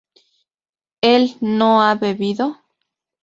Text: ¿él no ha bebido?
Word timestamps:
¿él 1.01 1.37
no 1.41 1.83
ha 1.83 1.93
bebido? 1.93 2.57